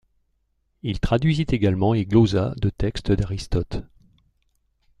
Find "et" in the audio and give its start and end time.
1.93-2.07